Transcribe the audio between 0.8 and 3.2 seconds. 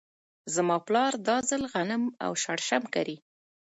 پلار دا ځل غنم او شړشم کري.